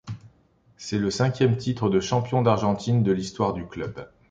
C'est 0.77 0.97
le 0.97 1.11
cinquième 1.11 1.57
titre 1.57 1.87
de 1.87 1.99
champion 1.99 2.41
d'Argentine 2.41 3.03
de 3.03 3.11
l'histoire 3.11 3.53
du 3.53 3.67
club. 3.67 4.09